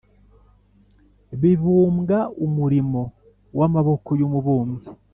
bibumbwa 1.41 2.17
Umurimo 2.45 3.01
w 3.57 3.61
amaboko 3.67 4.09
y 4.19 4.23
umubumbyi 4.27 4.87